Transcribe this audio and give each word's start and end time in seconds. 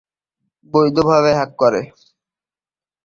বৈধভাবে 0.73 1.31
কাকে 1.31 1.37
হ্যাক 1.37 1.51
করে? 1.61 1.81